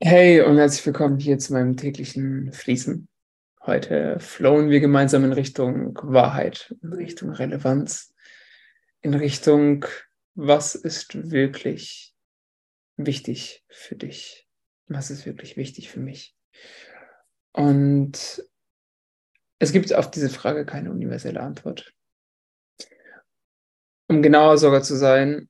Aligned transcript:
Hey 0.00 0.42
und 0.42 0.58
herzlich 0.58 0.86
willkommen 0.86 1.18
hier 1.18 1.40
zu 1.40 1.52
meinem 1.52 1.76
täglichen 1.76 2.52
Fließen. 2.52 3.08
Heute 3.66 4.20
flowen 4.20 4.70
wir 4.70 4.78
gemeinsam 4.78 5.24
in 5.24 5.32
Richtung 5.32 5.98
Wahrheit, 6.00 6.72
in 6.82 6.92
Richtung 6.92 7.30
Relevanz, 7.30 8.14
in 9.00 9.14
Richtung, 9.14 9.86
was 10.36 10.76
ist 10.76 11.32
wirklich 11.32 12.14
wichtig 12.96 13.64
für 13.68 13.96
dich? 13.96 14.46
Was 14.86 15.10
ist 15.10 15.26
wirklich 15.26 15.56
wichtig 15.56 15.90
für 15.90 15.98
mich? 15.98 16.36
Und 17.50 18.44
es 19.58 19.72
gibt 19.72 19.92
auf 19.92 20.12
diese 20.12 20.30
Frage 20.30 20.64
keine 20.64 20.92
universelle 20.92 21.40
Antwort. 21.40 21.92
Um 24.06 24.22
genauer 24.22 24.58
sogar 24.58 24.84
zu 24.84 24.94
sein, 24.94 25.48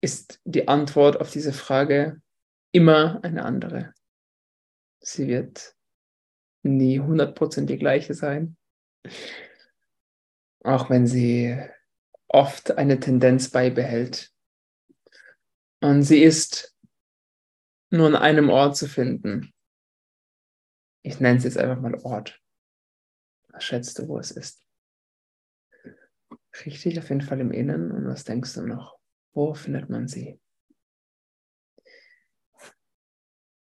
ist 0.00 0.40
die 0.44 0.68
Antwort 0.68 1.20
auf 1.20 1.32
diese 1.32 1.52
Frage 1.52 2.22
immer 2.76 3.24
eine 3.24 3.44
andere. 3.44 3.94
Sie 5.00 5.28
wird 5.28 5.74
nie 6.62 7.00
100% 7.00 7.64
die 7.64 7.78
gleiche 7.78 8.12
sein, 8.12 8.58
auch 10.62 10.90
wenn 10.90 11.06
sie 11.06 11.58
oft 12.28 12.72
eine 12.72 13.00
Tendenz 13.00 13.50
beibehält. 13.50 14.30
Und 15.80 16.02
sie 16.02 16.22
ist 16.22 16.76
nur 17.90 18.08
an 18.08 18.16
einem 18.16 18.50
Ort 18.50 18.76
zu 18.76 18.88
finden. 18.88 19.54
Ich 21.02 21.18
nenne 21.18 21.38
es 21.38 21.44
jetzt 21.44 21.56
einfach 21.56 21.80
mal 21.80 21.94
Ort. 21.94 22.42
Was 23.48 23.64
schätzt 23.64 23.98
du, 23.98 24.08
wo 24.08 24.18
es 24.18 24.32
ist? 24.32 24.62
Richtig, 26.66 26.98
auf 26.98 27.08
jeden 27.08 27.22
Fall 27.22 27.40
im 27.40 27.52
Innen. 27.52 27.90
Und 27.90 28.06
was 28.06 28.24
denkst 28.24 28.52
du 28.54 28.66
noch? 28.66 28.98
Wo 29.32 29.54
findet 29.54 29.88
man 29.88 30.08
sie? 30.08 30.40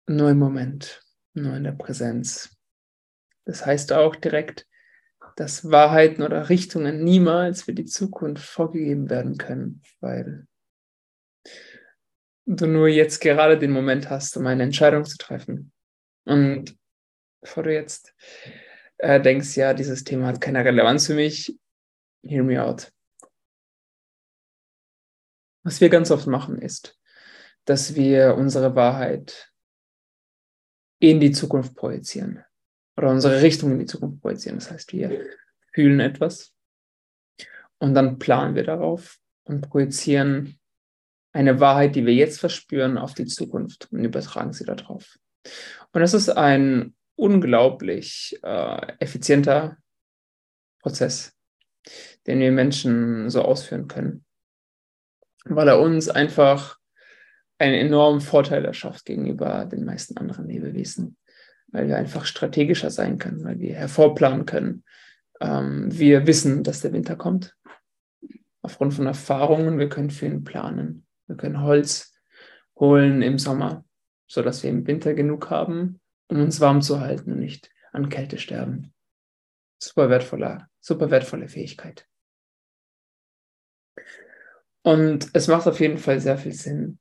Nur 0.09 0.31
im 0.31 0.39
Moment, 0.39 1.05
nur 1.33 1.55
in 1.55 1.63
der 1.63 1.71
Präsenz. 1.71 2.57
Das 3.45 3.65
heißt 3.65 3.93
auch 3.93 4.15
direkt, 4.15 4.67
dass 5.35 5.69
Wahrheiten 5.69 6.23
oder 6.23 6.49
Richtungen 6.49 7.03
niemals 7.03 7.63
für 7.63 7.73
die 7.73 7.85
Zukunft 7.85 8.43
vorgegeben 8.43 9.09
werden 9.09 9.37
können, 9.37 9.83
weil 10.01 10.47
du 12.45 12.65
nur 12.65 12.87
jetzt 12.87 13.21
gerade 13.21 13.57
den 13.59 13.71
Moment 13.71 14.09
hast, 14.09 14.35
um 14.35 14.47
eine 14.47 14.63
Entscheidung 14.63 15.05
zu 15.05 15.17
treffen. 15.17 15.71
Und 16.25 16.75
bevor 17.41 17.63
du 17.63 17.73
jetzt 17.73 18.15
äh, 18.97 19.21
denkst, 19.21 19.55
ja, 19.55 19.73
dieses 19.75 20.03
Thema 20.03 20.27
hat 20.27 20.41
keine 20.41 20.65
Relevanz 20.65 21.05
für 21.05 21.13
mich, 21.13 21.57
hear 22.23 22.43
me 22.43 22.61
out. 22.61 22.91
Was 25.63 25.79
wir 25.79 25.89
ganz 25.89 26.09
oft 26.09 26.25
machen, 26.25 26.59
ist, 26.59 26.99
dass 27.65 27.93
wir 27.93 28.35
unsere 28.35 28.75
Wahrheit 28.75 29.48
in 30.99 31.19
die 31.19 31.31
Zukunft 31.31 31.75
projizieren 31.75 32.43
oder 32.97 33.09
unsere 33.09 33.41
Richtung 33.41 33.71
in 33.71 33.79
die 33.79 33.85
Zukunft 33.85 34.21
projizieren. 34.21 34.59
Das 34.59 34.69
heißt, 34.71 34.93
wir 34.93 35.25
fühlen 35.73 35.99
etwas 35.99 36.53
und 37.77 37.93
dann 37.93 38.19
planen 38.19 38.55
wir 38.55 38.63
darauf 38.63 39.17
und 39.43 39.69
projizieren 39.69 40.59
eine 41.31 41.59
Wahrheit, 41.59 41.95
die 41.95 42.05
wir 42.05 42.13
jetzt 42.13 42.39
verspüren, 42.39 42.97
auf 42.97 43.13
die 43.13 43.25
Zukunft 43.25 43.87
und 43.91 44.03
übertragen 44.03 44.51
sie 44.51 44.65
darauf. 44.65 45.17
Und 45.91 46.01
das 46.01 46.13
ist 46.13 46.29
ein 46.29 46.95
unglaublich 47.15 48.39
äh, 48.43 48.93
effizienter 48.99 49.77
Prozess, 50.81 51.37
den 52.27 52.39
wir 52.39 52.51
Menschen 52.51 53.29
so 53.29 53.43
ausführen 53.43 53.87
können, 53.87 54.25
weil 55.45 55.67
er 55.67 55.79
uns 55.79 56.09
einfach 56.09 56.78
einen 57.59 57.75
enormen 57.75 58.21
Vorteil 58.21 58.65
erschafft 58.65 59.05
gegenüber 59.05 59.65
den 59.65 59.83
meisten 59.83 60.17
anderen 60.17 60.47
Lebewesen, 60.47 61.17
weil 61.67 61.87
wir 61.87 61.97
einfach 61.97 62.25
strategischer 62.25 62.89
sein 62.89 63.17
können, 63.17 63.43
weil 63.43 63.59
wir 63.59 63.75
hervorplanen 63.75 64.45
können. 64.45 64.83
Ähm, 65.41 65.87
wir 65.91 66.25
wissen, 66.25 66.63
dass 66.63 66.81
der 66.81 66.93
Winter 66.93 67.15
kommt. 67.15 67.55
Aufgrund 68.61 68.93
von 68.93 69.05
Erfahrungen, 69.05 69.77
wir 69.77 69.89
können 69.89 70.09
für 70.09 70.25
ihn 70.25 70.43
planen. 70.43 71.05
Wir 71.27 71.35
können 71.35 71.61
Holz 71.61 72.13
holen 72.77 73.21
im 73.21 73.37
Sommer, 73.37 73.85
sodass 74.27 74.63
wir 74.63 74.69
im 74.69 74.87
Winter 74.87 75.13
genug 75.13 75.49
haben, 75.49 75.99
um 76.29 76.41
uns 76.41 76.61
warm 76.61 76.81
zu 76.81 77.01
halten 77.01 77.33
und 77.33 77.39
nicht 77.39 77.69
an 77.91 78.09
Kälte 78.09 78.37
sterben. 78.37 78.93
Super 79.81 80.09
wertvoller, 80.09 80.69
super 80.79 81.11
wertvolle 81.11 81.49
Fähigkeit. 81.49 82.07
Und 84.81 85.29
es 85.33 85.47
macht 85.47 85.67
auf 85.67 85.79
jeden 85.79 85.97
Fall 85.97 86.21
sehr 86.21 86.37
viel 86.37 86.53
Sinn, 86.53 86.99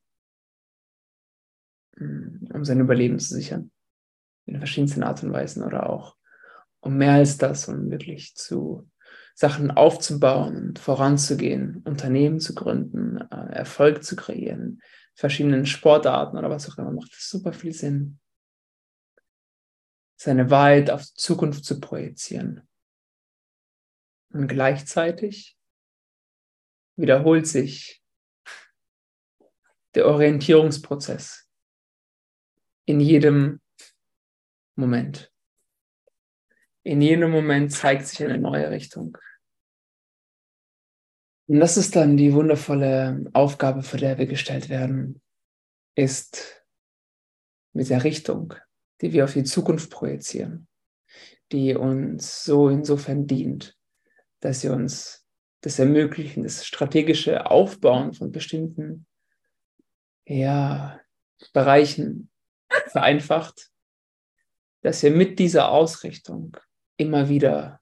um 1.98 2.64
sein 2.64 2.80
Überleben 2.80 3.18
zu 3.18 3.34
sichern. 3.34 3.70
In 4.46 4.58
verschiedensten 4.58 5.02
Art 5.02 5.22
und 5.22 5.32
Weisen 5.32 5.62
oder 5.62 5.90
auch 5.90 6.16
um 6.80 6.96
mehr 6.96 7.14
als 7.14 7.38
das, 7.38 7.68
um 7.68 7.90
wirklich 7.90 8.34
zu 8.34 8.88
Sachen 9.34 9.70
aufzubauen 9.70 10.68
und 10.68 10.78
voranzugehen, 10.78 11.82
Unternehmen 11.84 12.40
zu 12.40 12.54
gründen, 12.54 13.18
äh, 13.30 13.52
Erfolg 13.52 14.02
zu 14.02 14.16
kreieren, 14.16 14.82
verschiedenen 15.14 15.66
Sportarten 15.66 16.36
oder 16.36 16.50
was 16.50 16.68
auch 16.70 16.78
immer, 16.78 16.92
macht 16.92 17.12
das 17.12 17.28
super 17.28 17.52
viel 17.52 17.72
Sinn. 17.72 18.18
Seine 20.16 20.50
Wahrheit 20.50 20.90
auf 20.90 21.02
die 21.02 21.14
Zukunft 21.14 21.64
zu 21.64 21.80
projizieren. 21.80 22.68
Und 24.32 24.48
gleichzeitig 24.48 25.56
wiederholt 26.96 27.46
sich 27.46 28.02
der 29.94 30.06
Orientierungsprozess 30.06 31.47
in 32.88 33.00
jedem 33.00 33.60
Moment. 34.74 35.30
In 36.84 37.02
jedem 37.02 37.30
Moment 37.30 37.70
zeigt 37.70 38.06
sich 38.06 38.24
eine 38.24 38.38
neue 38.38 38.70
Richtung. 38.70 39.18
Und 41.48 41.60
das 41.60 41.76
ist 41.76 41.96
dann 41.96 42.16
die 42.16 42.32
wundervolle 42.32 43.26
Aufgabe, 43.34 43.82
vor 43.82 43.98
der 43.98 44.16
wir 44.16 44.26
gestellt 44.26 44.70
werden, 44.70 45.20
ist 45.96 46.64
mit 47.74 47.90
der 47.90 48.04
Richtung, 48.04 48.54
die 49.02 49.12
wir 49.12 49.24
auf 49.24 49.34
die 49.34 49.44
Zukunft 49.44 49.90
projizieren, 49.90 50.66
die 51.52 51.74
uns 51.74 52.42
so 52.42 52.70
insofern 52.70 53.26
dient, 53.26 53.76
dass 54.40 54.62
sie 54.62 54.70
uns 54.70 55.26
das 55.60 55.78
ermöglichen, 55.78 56.42
das 56.42 56.64
strategische 56.64 57.50
Aufbauen 57.50 58.14
von 58.14 58.32
bestimmten 58.32 59.06
ja, 60.26 61.00
Bereichen 61.52 62.30
vereinfacht, 62.86 63.70
dass 64.82 65.02
wir 65.02 65.10
mit 65.10 65.38
dieser 65.38 65.70
Ausrichtung 65.70 66.56
immer 66.96 67.28
wieder 67.28 67.80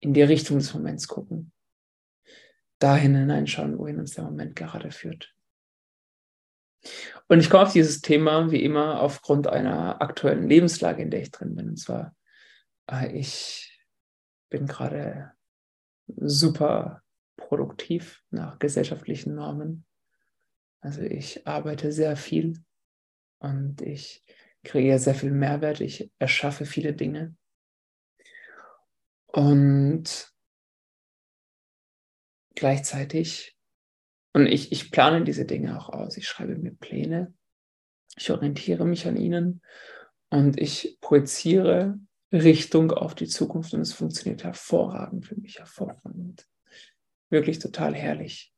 in 0.00 0.14
die 0.14 0.22
Richtung 0.22 0.58
des 0.58 0.74
Moments 0.74 1.06
gucken, 1.06 1.52
dahin 2.78 3.14
hineinschauen, 3.14 3.78
wohin 3.78 4.00
uns 4.00 4.14
der 4.14 4.24
Moment 4.24 4.56
gerade 4.56 4.90
führt. 4.90 5.34
Und 7.28 7.40
ich 7.40 7.48
komme 7.48 7.62
auf 7.62 7.72
dieses 7.72 8.00
Thema 8.00 8.50
wie 8.50 8.62
immer 8.62 9.00
aufgrund 9.00 9.46
einer 9.46 10.02
aktuellen 10.02 10.48
Lebenslage, 10.48 11.02
in 11.02 11.10
der 11.10 11.22
ich 11.22 11.30
drin 11.30 11.54
bin. 11.54 11.70
Und 11.70 11.76
zwar, 11.76 12.16
äh, 12.90 13.16
ich 13.16 13.80
bin 14.50 14.66
gerade 14.66 15.32
super 16.16 17.02
produktiv 17.36 18.22
nach 18.30 18.58
gesellschaftlichen 18.58 19.34
Normen. 19.34 19.86
Also 20.80 21.02
ich 21.02 21.46
arbeite 21.46 21.92
sehr 21.92 22.16
viel 22.16 22.62
und 23.42 23.82
ich 23.82 24.24
kreiere 24.62 24.98
sehr 24.98 25.14
viel 25.14 25.32
Mehrwert, 25.32 25.80
ich 25.80 26.10
erschaffe 26.18 26.64
viele 26.64 26.92
Dinge. 26.92 27.34
Und 29.26 30.32
gleichzeitig, 32.54 33.56
und 34.32 34.46
ich, 34.46 34.70
ich 34.72 34.90
plane 34.92 35.24
diese 35.24 35.44
Dinge 35.44 35.78
auch 35.78 35.88
aus, 35.88 36.16
ich 36.16 36.28
schreibe 36.28 36.56
mir 36.56 36.72
Pläne, 36.72 37.34
ich 38.16 38.30
orientiere 38.30 38.84
mich 38.84 39.06
an 39.08 39.16
ihnen 39.16 39.62
und 40.30 40.60
ich 40.60 40.98
projiziere 41.00 41.98
Richtung 42.30 42.92
auf 42.92 43.14
die 43.14 43.26
Zukunft 43.26 43.74
und 43.74 43.80
es 43.80 43.92
funktioniert 43.92 44.44
hervorragend 44.44 45.26
für 45.26 45.36
mich, 45.36 45.58
hervorragend. 45.58 46.46
Wirklich 47.30 47.58
total 47.58 47.94
herrlich. 47.94 48.52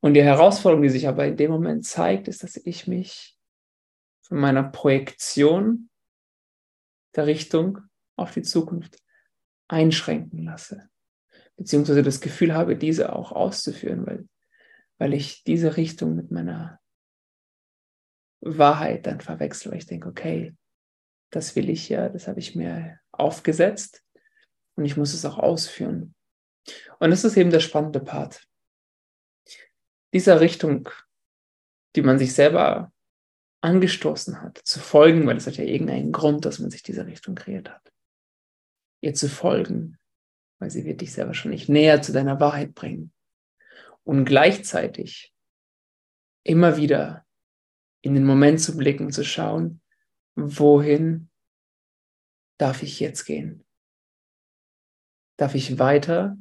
Und 0.00 0.14
die 0.14 0.22
Herausforderung, 0.22 0.82
die 0.82 0.90
sich 0.90 1.08
aber 1.08 1.26
in 1.26 1.36
dem 1.36 1.50
Moment 1.50 1.84
zeigt, 1.84 2.28
ist, 2.28 2.42
dass 2.42 2.56
ich 2.56 2.86
mich 2.86 3.37
von 4.28 4.38
meiner 4.38 4.62
Projektion 4.62 5.90
der 7.16 7.26
Richtung 7.26 7.78
auf 8.16 8.32
die 8.32 8.42
Zukunft 8.42 8.98
einschränken 9.68 10.44
lasse. 10.44 10.88
Beziehungsweise 11.56 12.02
das 12.02 12.20
Gefühl 12.20 12.54
habe, 12.54 12.76
diese 12.76 13.14
auch 13.14 13.32
auszuführen, 13.32 14.06
weil, 14.06 14.28
weil 14.98 15.14
ich 15.14 15.42
diese 15.44 15.76
Richtung 15.76 16.14
mit 16.14 16.30
meiner 16.30 16.78
Wahrheit 18.40 19.06
dann 19.06 19.20
verwechsel, 19.20 19.72
weil 19.72 19.78
ich 19.78 19.86
denke, 19.86 20.08
okay, 20.08 20.54
das 21.30 21.56
will 21.56 21.68
ich 21.68 21.88
ja, 21.88 22.08
das 22.08 22.28
habe 22.28 22.38
ich 22.38 22.54
mir 22.54 23.00
aufgesetzt 23.10 24.04
und 24.76 24.84
ich 24.84 24.96
muss 24.96 25.14
es 25.14 25.24
auch 25.24 25.38
ausführen. 25.38 26.14
Und 27.00 27.10
das 27.10 27.24
ist 27.24 27.36
eben 27.36 27.50
der 27.50 27.60
spannende 27.60 28.00
Part. 28.00 28.46
Dieser 30.12 30.40
Richtung, 30.40 30.88
die 31.96 32.02
man 32.02 32.18
sich 32.18 32.32
selber 32.34 32.92
angestoßen 33.60 34.40
hat, 34.40 34.58
zu 34.64 34.78
folgen, 34.78 35.26
weil 35.26 35.36
es 35.36 35.46
hat 35.46 35.56
ja 35.56 35.64
irgendeinen 35.64 36.12
Grund, 36.12 36.44
dass 36.44 36.58
man 36.58 36.70
sich 36.70 36.82
diese 36.82 37.06
Richtung 37.06 37.34
kreiert 37.34 37.70
hat. 37.70 37.92
Ihr 39.00 39.14
zu 39.14 39.28
folgen, 39.28 39.98
weil 40.58 40.70
sie 40.70 40.84
wird 40.84 41.00
dich 41.00 41.12
sehr 41.12 41.26
wahrscheinlich 41.26 41.68
näher 41.68 42.02
zu 42.02 42.12
deiner 42.12 42.40
Wahrheit 42.40 42.74
bringen. 42.74 43.12
Und 44.04 44.24
gleichzeitig 44.24 45.34
immer 46.44 46.76
wieder 46.76 47.26
in 48.00 48.14
den 48.14 48.24
Moment 48.24 48.60
zu 48.60 48.76
blicken, 48.76 49.12
zu 49.12 49.24
schauen, 49.24 49.82
wohin 50.34 51.30
darf 52.58 52.82
ich 52.82 53.00
jetzt 53.00 53.24
gehen? 53.24 53.64
Darf 55.36 55.54
ich 55.54 55.78
weiter 55.78 56.36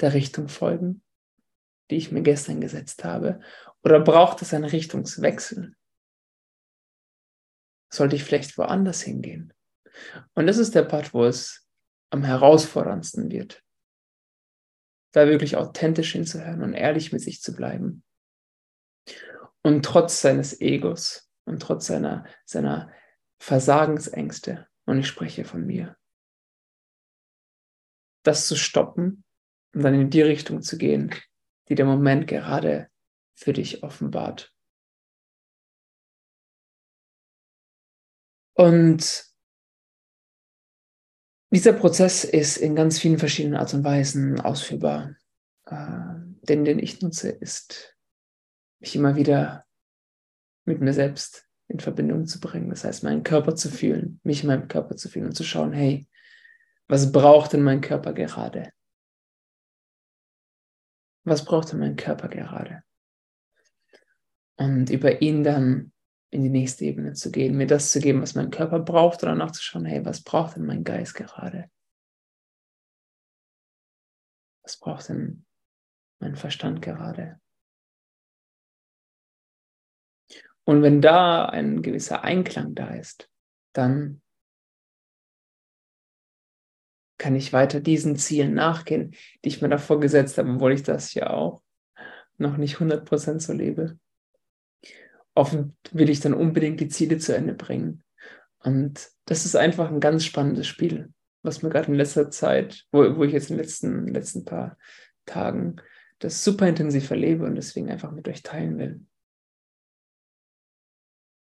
der 0.00 0.12
Richtung 0.12 0.48
folgen, 0.48 1.02
die 1.90 1.96
ich 1.96 2.10
mir 2.10 2.22
gestern 2.22 2.60
gesetzt 2.60 3.04
habe? 3.04 3.40
Oder 3.82 4.00
braucht 4.00 4.42
es 4.42 4.52
einen 4.52 4.64
Richtungswechsel? 4.64 5.76
Sollte 7.92 8.16
ich 8.16 8.24
vielleicht 8.24 8.58
woanders 8.58 9.02
hingehen? 9.02 9.52
Und 10.34 10.46
das 10.46 10.58
ist 10.58 10.74
der 10.74 10.82
Part, 10.82 11.14
wo 11.14 11.24
es 11.24 11.66
am 12.10 12.24
herausforderndsten 12.24 13.30
wird. 13.30 13.62
Da 15.12 15.26
wirklich 15.26 15.56
authentisch 15.56 16.12
hinzuhören 16.12 16.62
und 16.62 16.74
ehrlich 16.74 17.12
mit 17.12 17.22
sich 17.22 17.40
zu 17.40 17.54
bleiben. 17.54 18.04
Und 19.62 19.84
trotz 19.84 20.20
seines 20.20 20.60
Egos 20.60 21.30
und 21.44 21.60
trotz 21.60 21.86
seiner, 21.86 22.24
seiner 22.44 22.92
Versagensängste, 23.38 24.66
und 24.84 24.98
ich 24.98 25.08
spreche 25.08 25.44
von 25.44 25.64
mir, 25.66 25.96
das 28.22 28.46
zu 28.46 28.56
stoppen 28.56 29.24
und 29.74 29.82
dann 29.82 29.94
in 29.94 30.10
die 30.10 30.22
Richtung 30.22 30.62
zu 30.62 30.78
gehen, 30.78 31.14
die 31.68 31.74
der 31.74 31.86
Moment 31.86 32.26
gerade 32.26 32.88
für 33.34 33.52
dich 33.52 33.82
offenbart. 33.82 34.55
Und 38.56 39.26
dieser 41.52 41.74
Prozess 41.74 42.24
ist 42.24 42.56
in 42.56 42.74
ganz 42.74 42.98
vielen 42.98 43.18
verschiedenen 43.18 43.56
Art 43.56 43.72
und 43.74 43.84
Weisen 43.84 44.40
ausführbar. 44.40 45.14
Äh, 45.66 46.14
den, 46.48 46.64
den 46.64 46.78
ich 46.78 47.02
nutze, 47.02 47.28
ist, 47.28 47.96
mich 48.80 48.96
immer 48.96 49.14
wieder 49.16 49.66
mit 50.64 50.80
mir 50.80 50.94
selbst 50.94 51.46
in 51.68 51.80
Verbindung 51.80 52.26
zu 52.26 52.40
bringen. 52.40 52.70
Das 52.70 52.84
heißt, 52.84 53.04
meinen 53.04 53.24
Körper 53.24 53.54
zu 53.56 53.70
fühlen, 53.70 54.20
mich 54.22 54.42
in 54.42 54.48
meinem 54.48 54.68
Körper 54.68 54.96
zu 54.96 55.08
fühlen 55.08 55.26
und 55.26 55.34
zu 55.34 55.44
schauen, 55.44 55.72
hey, 55.72 56.08
was 56.88 57.12
braucht 57.12 57.52
denn 57.52 57.62
mein 57.62 57.80
Körper 57.80 58.12
gerade? 58.12 58.72
Was 61.24 61.44
braucht 61.44 61.72
denn 61.72 61.80
mein 61.80 61.96
Körper 61.96 62.28
gerade? 62.28 62.84
Und 64.56 64.88
über 64.88 65.20
ihn 65.20 65.44
dann 65.44 65.92
in 66.30 66.42
die 66.42 66.50
nächste 66.50 66.84
Ebene 66.84 67.12
zu 67.12 67.30
gehen, 67.30 67.56
mir 67.56 67.66
das 67.66 67.92
zu 67.92 68.00
geben, 68.00 68.20
was 68.20 68.34
mein 68.34 68.50
Körper 68.50 68.80
braucht, 68.80 69.22
oder 69.22 69.34
nachzuschauen, 69.34 69.84
hey, 69.84 70.04
was 70.04 70.22
braucht 70.22 70.56
denn 70.56 70.66
mein 70.66 70.84
Geist 70.84 71.14
gerade? 71.14 71.70
Was 74.62 74.76
braucht 74.78 75.08
denn 75.08 75.46
mein 76.20 76.36
Verstand 76.36 76.82
gerade? 76.82 77.40
Und 80.64 80.82
wenn 80.82 81.00
da 81.00 81.46
ein 81.46 81.80
gewisser 81.80 82.24
Einklang 82.24 82.74
da 82.74 82.92
ist, 82.94 83.30
dann 83.72 84.20
kann 87.18 87.36
ich 87.36 87.52
weiter 87.52 87.80
diesen 87.80 88.16
Zielen 88.16 88.54
nachgehen, 88.54 89.14
die 89.44 89.48
ich 89.48 89.62
mir 89.62 89.68
davor 89.68 90.00
gesetzt 90.00 90.38
habe, 90.38 90.50
obwohl 90.50 90.72
ich 90.72 90.82
das 90.82 91.14
ja 91.14 91.30
auch 91.30 91.62
noch 92.36 92.56
nicht 92.56 92.76
100% 92.76 93.40
so 93.40 93.52
lebe. 93.52 93.98
Oft 95.36 95.54
will 95.92 96.08
ich 96.08 96.20
dann 96.20 96.32
unbedingt 96.32 96.80
die 96.80 96.88
Ziele 96.88 97.18
zu 97.18 97.36
Ende 97.36 97.54
bringen. 97.54 98.02
Und 98.60 99.10
das 99.26 99.44
ist 99.44 99.54
einfach 99.54 99.90
ein 99.90 100.00
ganz 100.00 100.24
spannendes 100.24 100.66
Spiel, 100.66 101.12
was 101.42 101.62
mir 101.62 101.68
gerade 101.68 101.88
in 101.88 101.94
letzter 101.94 102.30
Zeit, 102.30 102.86
wo, 102.90 103.16
wo 103.16 103.24
ich 103.24 103.32
jetzt 103.32 103.50
in 103.50 103.56
den 103.56 103.62
letzten, 103.62 104.08
letzten 104.08 104.44
paar 104.46 104.78
Tagen 105.26 105.76
das 106.20 106.42
super 106.42 106.66
intensiv 106.66 107.10
erlebe 107.10 107.44
und 107.44 107.54
deswegen 107.54 107.90
einfach 107.90 108.12
mit 108.12 108.26
euch 108.28 108.42
teilen 108.42 108.78
will. 108.78 109.06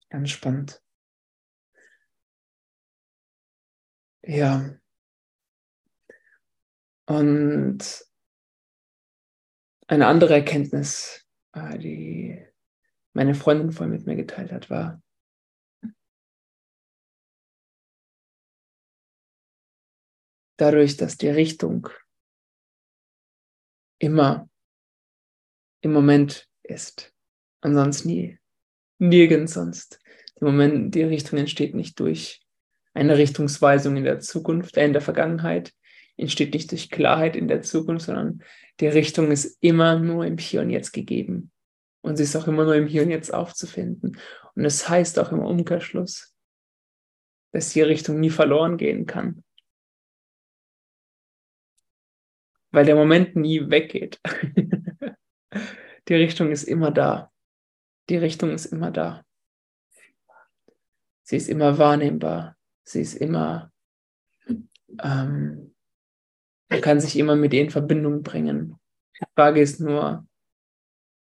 Ganz 0.09 0.31
spannend. 0.31 0.81
Ja. 4.23 4.73
Und 7.05 8.05
eine 9.87 10.07
andere 10.07 10.33
Erkenntnis, 10.33 11.27
äh, 11.51 11.77
die 11.77 12.52
meine 13.13 13.35
Freundin 13.35 13.71
vorhin 13.71 13.93
mit 13.95 14.05
mir 14.05 14.15
geteilt 14.15 14.51
hat, 14.51 14.69
war, 14.69 15.01
dadurch, 20.57 20.97
dass 20.97 21.17
die 21.17 21.29
Richtung 21.29 21.89
immer 23.99 24.49
im 25.81 25.93
Moment 25.93 26.47
ist 26.63 27.13
und 27.61 27.75
sonst 27.75 28.05
nie, 28.05 28.39
nirgends 28.99 29.53
sonst, 29.53 29.99
im 30.35 30.47
Moment, 30.47 30.95
die 30.95 31.03
Richtung 31.03 31.39
entsteht 31.39 31.73
nicht 31.73 31.99
durch 31.99 32.41
eine 32.93 33.17
Richtungsweisung 33.17 33.95
in 33.95 34.03
der 34.03 34.19
Zukunft, 34.19 34.77
äh 34.77 34.85
in 34.85 34.93
der 34.93 35.01
Vergangenheit, 35.01 35.73
entsteht 36.17 36.53
nicht 36.53 36.71
durch 36.71 36.89
Klarheit 36.89 37.35
in 37.35 37.47
der 37.47 37.61
Zukunft, 37.61 38.05
sondern 38.05 38.43
die 38.79 38.87
Richtung 38.87 39.31
ist 39.31 39.57
immer 39.61 39.97
nur 39.97 40.25
im 40.25 40.37
Hier 40.37 40.61
und 40.61 40.69
Jetzt 40.69 40.91
gegeben. 40.91 41.52
Und 42.03 42.17
sie 42.17 42.23
ist 42.23 42.35
auch 42.35 42.47
immer 42.47 42.65
nur 42.65 42.75
im 42.75 42.85
Hier 42.85 43.03
und 43.03 43.11
Jetzt 43.11 43.33
aufzufinden. 43.33 44.17
Und 44.55 44.65
es 44.65 44.79
das 44.79 44.89
heißt 44.89 45.19
auch 45.19 45.31
im 45.31 45.39
Umkehrschluss, 45.39 46.35
dass 47.53 47.71
die 47.71 47.81
Richtung 47.81 48.19
nie 48.19 48.29
verloren 48.29 48.77
gehen 48.77 49.05
kann. 49.05 49.43
Weil 52.71 52.85
der 52.85 52.95
Moment 52.95 53.35
nie 53.35 53.69
weggeht. 53.69 54.19
die 56.07 56.15
Richtung 56.15 56.51
ist 56.51 56.63
immer 56.63 56.91
da. 56.91 57.31
Die 58.09 58.17
Richtung 58.17 58.49
ist 58.49 58.65
immer 58.65 58.91
da. 58.91 59.23
Sie 61.21 61.37
ist 61.37 61.47
immer 61.47 61.77
wahrnehmbar. 61.77 62.57
Sie 62.83 62.99
ist 62.99 63.13
immer, 63.13 63.71
ähm, 65.01 65.73
man 66.67 66.81
kann 66.81 66.99
sich 66.99 67.17
immer 67.17 67.37
mit 67.37 67.53
ihr 67.53 67.61
in 67.61 67.69
Verbindung 67.69 68.23
bringen. 68.23 68.77
Die 69.17 69.25
Frage 69.35 69.61
ist 69.61 69.79
nur, 69.79 70.27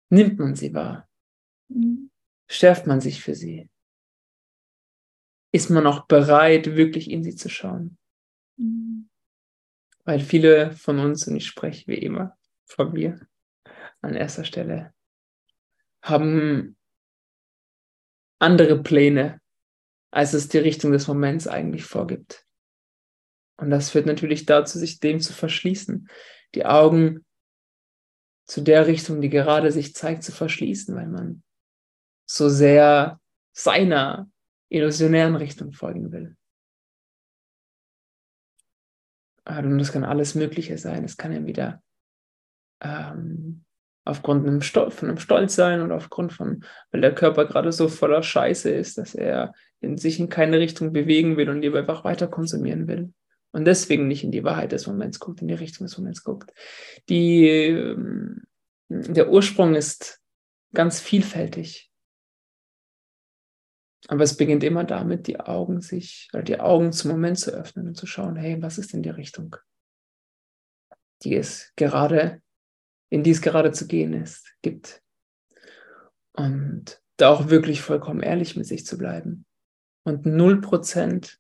nimmt 0.10 0.40
man 0.40 0.56
sie 0.56 0.74
wahr? 0.74 1.08
Schärft 2.48 2.88
man 2.88 3.02
sich 3.02 3.22
für 3.22 3.36
sie? 3.36 3.70
Ist 5.52 5.70
man 5.70 5.88
auch 5.88 6.06
bereit, 6.06 6.76
wirklich 6.76 7.10
in 7.10 7.24
sie 7.24 7.36
zu 7.36 7.50
schauen? 7.50 7.98
Weil 10.06 10.20
viele 10.20 10.72
von 10.72 11.00
uns, 11.00 11.28
und 11.28 11.36
ich 11.36 11.46
spreche 11.46 11.88
wie 11.88 11.98
immer 11.98 12.38
von 12.66 12.94
mir 12.94 13.28
an 14.02 14.16
erster 14.16 14.44
Stelle, 14.44 14.94
haben 16.02 16.78
andere 18.40 18.82
Pläne 18.82 19.40
als 20.12 20.34
es 20.34 20.48
die 20.48 20.58
Richtung 20.58 20.92
des 20.92 21.08
Moments 21.08 21.48
eigentlich 21.48 21.84
vorgibt. 21.84 22.46
Und 23.58 23.70
das 23.70 23.92
führt 23.92 24.06
natürlich 24.06 24.46
dazu, 24.46 24.80
sich 24.80 25.00
dem 25.00 25.20
zu 25.20 25.34
verschließen, 25.34 26.10
die 26.56 26.66
Augen 26.66 27.26
zu 28.50 28.62
der 28.62 28.88
Richtung, 28.88 29.22
die 29.22 29.30
gerade 29.30 29.72
sich 29.72 29.94
zeigt, 29.94 30.24
zu 30.24 30.32
verschließen, 30.32 30.96
weil 30.96 31.08
man 31.08 31.44
so 32.26 32.50
sehr 32.50 33.22
seiner 33.56 34.28
illusionären 34.70 35.36
Richtung 35.36 35.72
folgen 35.72 36.12
will. 36.12 36.36
Und 39.46 39.78
das 39.78 39.92
kann 39.92 40.04
alles 40.04 40.34
Mögliche 40.34 40.80
sein. 40.80 41.04
Es 41.04 41.16
kann 41.16 41.32
ja 41.32 41.46
wieder 41.46 41.84
ähm, 42.82 43.66
aufgrund 44.04 44.48
einem 44.48 44.62
von 44.62 45.10
einem 45.10 45.20
Stolz 45.20 45.54
sein 45.54 45.82
oder 45.84 45.96
aufgrund 45.96 46.34
von, 46.34 46.66
weil 46.90 47.02
der 47.02 47.14
Körper 47.14 47.46
gerade 47.46 47.72
so 47.72 47.88
voller 47.88 48.24
Scheiße 48.24 48.72
ist, 48.72 48.98
dass 48.98 49.14
er 49.14 49.54
in 49.80 49.98
sich 49.98 50.20
in 50.20 50.28
keine 50.28 50.58
Richtung 50.58 50.92
bewegen 50.92 51.38
will 51.38 51.52
und 51.52 51.62
lieber 51.62 51.78
einfach 51.78 52.04
weiter 52.04 52.28
konsumieren 52.28 52.88
will. 52.88 53.14
Und 53.52 53.66
deswegen 53.66 54.08
nicht 54.08 54.24
in 54.24 54.32
die 54.32 54.44
Wahrheit 54.44 54.72
des 54.72 54.86
Moments 54.88 55.20
guckt, 55.20 55.42
in 55.42 55.48
die 55.48 55.56
Richtung 55.56 55.86
des 55.86 55.98
Moments 55.98 56.24
guckt. 56.24 56.54
Die, 57.10 57.48
ähm, 57.48 58.44
der 58.90 59.32
Ursprung 59.32 59.76
ist 59.76 60.22
ganz 60.74 61.00
vielfältig. 61.00 61.92
Aber 64.08 64.24
es 64.24 64.38
beginnt 64.38 64.64
immer 64.64 64.84
damit, 64.84 65.28
die 65.28 65.40
Augen 65.40 65.82
sich, 65.82 66.30
oder 66.34 66.44
die 66.44 66.60
Augen 66.60 66.92
zum 66.92 67.12
Moment 67.12 67.40
zu 67.40 67.52
öffnen 67.52 67.88
und 67.88 67.96
zu 67.96 68.06
schauen, 68.06 68.36
hey, 68.36 68.62
was 68.62 68.78
ist 68.78 68.94
denn 68.94 69.04
die 69.04 69.10
Richtung, 69.10 69.56
die 71.24 71.36
es 71.36 71.74
gerade 71.76 72.42
in 73.10 73.24
die 73.24 73.32
es 73.32 73.42
gerade 73.42 73.72
zu 73.72 73.88
gehen 73.88 74.14
ist, 74.14 74.54
gibt. 74.62 75.02
Und 76.34 77.02
da 77.18 77.30
auch 77.30 77.50
wirklich 77.50 77.82
vollkommen 77.82 78.22
ehrlich 78.22 78.56
mit 78.56 78.66
sich 78.66 78.86
zu 78.86 78.98
bleiben 78.98 79.46
und 80.04 80.26
0% 80.26 81.38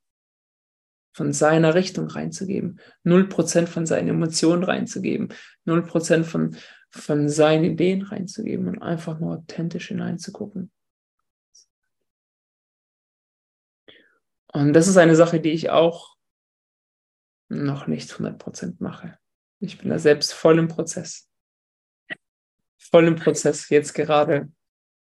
von 1.11 1.33
seiner 1.33 1.75
Richtung 1.75 2.07
reinzugeben, 2.07 2.79
0% 3.05 3.67
von 3.67 3.85
seinen 3.85 4.09
Emotionen 4.09 4.63
reinzugeben, 4.63 5.29
0% 5.65 6.23
von, 6.23 6.55
von 6.89 7.29
seinen 7.29 7.65
Ideen 7.65 8.03
reinzugeben 8.03 8.67
und 8.67 8.81
einfach 8.81 9.19
nur 9.19 9.35
authentisch 9.35 9.89
hineinzugucken. 9.89 10.71
Und 14.51 14.73
das 14.73 14.87
ist 14.87 14.97
eine 14.97 15.15
Sache, 15.15 15.39
die 15.39 15.51
ich 15.51 15.69
auch 15.69 16.15
noch 17.49 17.87
nicht 17.87 18.11
100% 18.11 18.75
mache. 18.79 19.17
Ich 19.59 19.77
bin 19.77 19.89
da 19.89 19.99
selbst 19.99 20.33
voll 20.33 20.57
im 20.57 20.67
Prozess. 20.67 21.29
Voll 22.77 23.07
im 23.07 23.15
Prozess. 23.15 23.69
Jetzt 23.69 23.93
gerade 23.93 24.51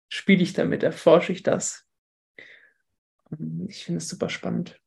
spiele 0.09 0.41
ich 0.41 0.53
damit, 0.53 0.83
erforsche 0.83 1.31
ich 1.31 1.43
das. 1.43 1.85
Ich 3.67 3.85
finde 3.85 3.99
es 3.99 4.09
super 4.09 4.29
spannend. 4.29 4.81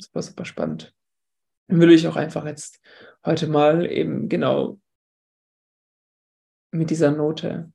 Super, 0.00 0.22
super 0.22 0.44
spannend. 0.44 0.94
Dann 1.68 1.80
will 1.80 1.92
ich 1.92 2.08
auch 2.08 2.16
einfach 2.16 2.46
jetzt 2.46 2.80
heute 3.24 3.46
mal 3.46 3.86
eben 3.86 4.28
genau 4.28 4.80
mit 6.72 6.90
dieser 6.90 7.10
Note 7.10 7.72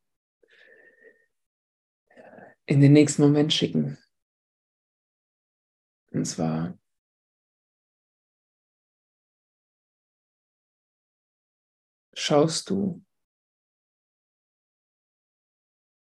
in 2.65 2.81
den 2.81 2.93
nächsten 2.93 3.21
Moment 3.21 3.53
schicken. 3.53 3.97
Und 6.11 6.25
zwar 6.25 6.77
schaust 12.13 12.69
du 12.69 13.05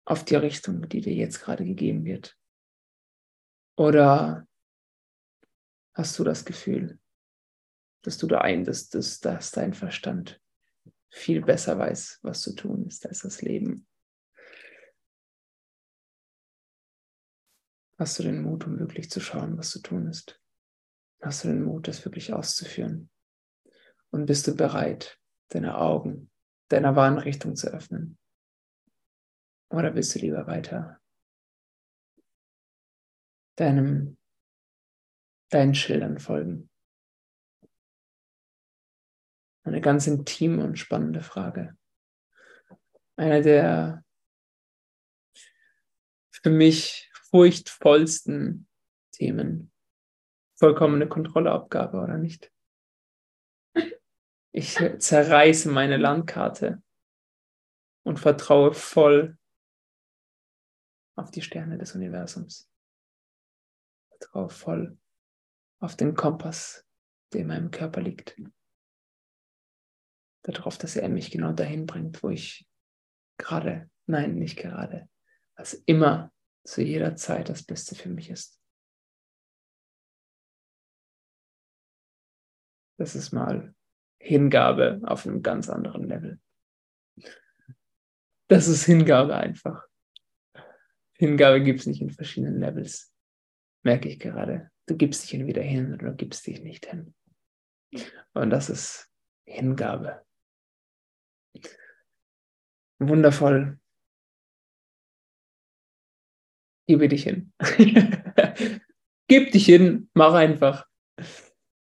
auf 0.06 0.24
die 0.24 0.36
Richtung, 0.36 0.88
die 0.88 1.02
dir 1.02 1.14
jetzt 1.14 1.42
gerade 1.42 1.66
gegeben 1.66 2.06
wird? 2.06 2.38
Oder 3.76 4.48
hast 5.96 6.20
du 6.20 6.24
das 6.24 6.46
Gefühl, 6.46 7.00
dass 8.04 8.18
du 8.18 8.28
da 8.28 8.40
ein, 8.40 8.64
dass, 8.64 8.90
dass, 8.90 9.20
dass 9.20 9.52
dein 9.52 9.74
Verstand 9.74 10.40
viel 11.10 11.42
besser 11.42 11.78
weiß, 11.80 12.20
was 12.22 12.42
zu 12.42 12.54
tun 12.54 12.86
ist 12.86 13.06
als 13.08 13.22
das 13.22 13.42
Leben? 13.42 13.88
Hast 17.98 18.20
du 18.20 18.24
den 18.24 18.42
Mut, 18.42 18.68
um 18.68 18.78
wirklich 18.78 19.10
zu 19.10 19.22
schauen, 19.22 19.58
was 19.58 19.72
zu 19.72 19.82
tun 19.82 20.08
ist? 20.08 20.40
Hast 21.22 21.44
du 21.44 21.48
den 21.48 21.64
Mut, 21.64 21.88
das 21.88 22.04
wirklich 22.04 22.34
auszuführen? 22.34 23.10
Und 24.12 24.26
bist 24.26 24.48
du 24.48 24.56
bereit, 24.56 25.18
deine 25.48 25.78
Augen 25.78 26.30
deiner 26.68 26.96
wahren 26.96 27.18
Richtung 27.18 27.56
zu 27.56 27.68
öffnen? 27.68 28.18
Oder 29.70 29.96
willst 29.96 30.14
du 30.16 30.20
lieber 30.20 30.46
weiter 30.48 31.00
deinem, 33.56 34.18
deinen 35.50 35.76
Schildern 35.76 36.20
folgen? 36.20 36.70
Eine 39.64 39.82
ganz 39.82 40.06
intime 40.08 40.64
und 40.64 40.78
spannende 40.78 41.22
Frage. 41.22 41.76
Einer 43.16 43.42
der 43.42 44.04
für 46.30 46.50
mich 46.52 47.12
furchtvollsten 47.32 48.68
Themen. 49.12 49.72
Vollkommene 50.58 51.08
Kontrolleabgabe 51.08 51.98
oder 52.00 52.18
nicht? 52.18 52.52
Ich 54.52 54.78
zerreiße 55.00 55.70
meine 55.70 55.98
Landkarte 55.98 56.82
und 58.04 58.20
vertraue 58.20 58.74
voll 58.74 59.38
auf 61.18 61.32
die 61.32 61.42
Sterne 61.42 61.78
des 61.78 61.96
Universums. 61.96 62.70
Vertraue 64.10 64.50
voll 64.50 64.98
auf 65.80 65.96
den 65.96 66.16
Kompass, 66.16 66.86
der 67.34 67.42
in 67.42 67.48
meinem 67.48 67.72
Körper 67.72 68.02
liegt. 68.02 68.40
Darauf, 70.44 70.78
dass 70.78 70.96
er 70.96 71.10
mich 71.10 71.32
genau 71.32 71.54
dahin 71.54 71.86
bringt, 71.86 72.22
wo 72.22 72.30
ich 72.30 72.68
gerade, 73.38 73.90
nein, 74.06 74.36
nicht 74.36 74.58
gerade, 74.58 75.10
was 75.56 75.74
immer 75.74 76.32
zu 76.64 76.82
jeder 76.82 77.16
Zeit 77.16 77.50
das 77.50 77.64
Beste 77.64 77.96
für 77.96 78.10
mich 78.10 78.30
ist. 78.30 78.60
Das 82.98 83.16
ist 83.16 83.32
mal 83.32 83.76
Hingabe 84.20 85.02
auf 85.04 85.26
einem 85.26 85.42
ganz 85.42 85.70
anderen 85.70 86.04
Level. 86.04 86.40
Das 88.48 88.68
ist 88.68 88.86
Hingabe 88.86 89.36
einfach. 89.36 89.84
Hingabe 91.14 91.62
gibt 91.64 91.82
es 91.82 91.86
nicht 91.88 92.02
in 92.02 92.12
verschiedenen 92.12 92.60
Levels. 92.60 93.14
Merke 93.84 94.10
ich 94.10 94.20
gerade. 94.20 94.72
Du 94.88 94.96
gibst 94.96 95.24
dich 95.24 95.34
entweder 95.34 95.62
hin 95.62 95.94
oder 95.94 96.12
du 96.12 96.16
gibst 96.16 96.46
dich 96.46 96.62
nicht 96.62 96.86
hin. 96.86 97.14
Und 98.34 98.50
das 98.50 98.70
ist 98.70 99.10
Hingabe. 99.46 100.26
Wundervoll. 103.00 103.80
Gebe 106.88 107.08
dich 107.08 107.24
hin. 107.24 107.52
Gib 109.28 109.52
dich 109.52 109.66
hin, 109.66 110.10
mach 110.14 110.34
einfach. 110.34 110.88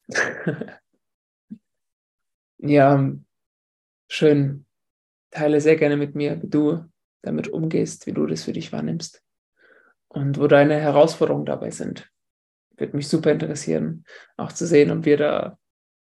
ja, 2.59 3.13
schön. 4.09 4.65
Teile 5.31 5.59
sehr 5.59 5.75
gerne 5.75 5.97
mit 5.97 6.15
mir, 6.15 6.41
wie 6.41 6.47
du 6.47 6.85
damit 7.23 7.49
umgehst, 7.49 8.07
wie 8.07 8.13
du 8.13 8.25
das 8.25 8.45
für 8.45 8.53
dich 8.53 8.71
wahrnimmst 8.71 9.21
und 10.07 10.39
wo 10.39 10.47
deine 10.47 10.79
Herausforderungen 10.79 11.45
dabei 11.45 11.71
sind. 11.71 12.09
Würde 12.77 12.95
mich 12.95 13.07
super 13.07 13.31
interessieren, 13.31 14.05
auch 14.37 14.51
zu 14.51 14.65
sehen, 14.67 14.91
ob 14.91 15.05
wir 15.05 15.17
da 15.17 15.59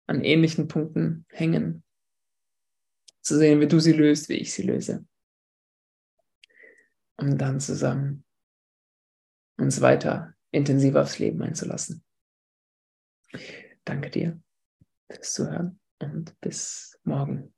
an 0.07 0.23
ähnlichen 0.23 0.69
Punkten 0.69 1.27
hängen. 1.31 1.83
Zu 3.21 3.39
sehen, 3.39 3.61
wie 3.61 3.69
du 3.69 3.81
sie 3.81 3.93
löst, 3.93 4.29
wie 4.29 4.37
ich 4.37 4.53
sie 4.53 4.63
löse. 4.63 5.07
Um 7.17 7.39
dann 7.39 7.61
zusammen 7.61 8.25
uns 9.57 9.81
weiter 9.81 10.35
intensiver 10.51 11.03
aufs 11.03 11.19
Leben 11.19 11.43
einzulassen. 11.43 12.05
Danke 13.85 14.11
dir 14.11 14.41
fürs 15.11 15.33
Zuhören 15.33 15.81
und 15.99 16.39
bis 16.41 16.99
morgen. 17.05 17.55